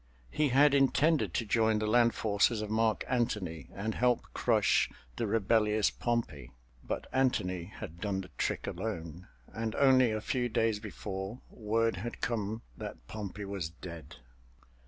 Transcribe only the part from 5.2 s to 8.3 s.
rebellious Pompey, but Antony had done the